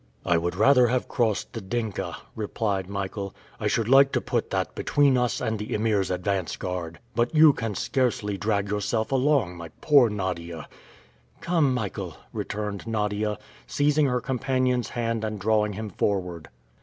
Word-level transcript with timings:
"I 0.25 0.35
would 0.35 0.55
rather 0.55 0.87
have 0.87 1.07
crossed 1.07 1.53
the 1.53 1.61
Dinka," 1.61 2.17
replied 2.35 2.89
Michael, 2.89 3.35
"I 3.59 3.67
should 3.67 3.87
like 3.87 4.11
to 4.13 4.19
put 4.19 4.49
that 4.49 4.73
between 4.73 5.15
us 5.15 5.39
and 5.39 5.59
the 5.59 5.75
Emir's 5.75 6.09
advance 6.09 6.57
guard. 6.57 6.97
But 7.13 7.35
you 7.35 7.53
can 7.53 7.75
scarcely 7.75 8.35
drag 8.35 8.69
yourself 8.71 9.11
along, 9.11 9.57
my 9.57 9.69
poor 9.79 10.09
Nadia!" 10.09 10.67
"Come, 11.39 11.71
Michael," 11.71 12.15
returned 12.33 12.87
Nadia, 12.87 13.37
seizing 13.67 14.07
her 14.07 14.21
companion's 14.21 14.89
hand 14.89 15.23
and 15.23 15.39
drawing 15.39 15.73
him 15.73 15.91
forward. 15.91 16.49